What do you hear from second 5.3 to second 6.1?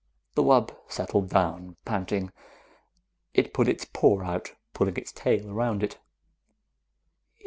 around it.